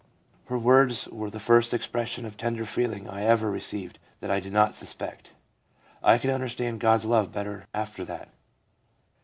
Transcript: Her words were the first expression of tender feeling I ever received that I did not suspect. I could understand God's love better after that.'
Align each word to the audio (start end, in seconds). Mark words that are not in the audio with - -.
Her 0.45 0.57
words 0.57 1.07
were 1.09 1.29
the 1.29 1.39
first 1.39 1.75
expression 1.75 2.25
of 2.25 2.35
tender 2.35 2.65
feeling 2.65 3.07
I 3.07 3.21
ever 3.21 3.51
received 3.51 3.99
that 4.19 4.31
I 4.31 4.39
did 4.39 4.51
not 4.51 4.73
suspect. 4.73 5.33
I 6.01 6.17
could 6.17 6.31
understand 6.31 6.79
God's 6.79 7.05
love 7.05 7.31
better 7.31 7.67
after 7.71 8.03
that.' 8.05 8.29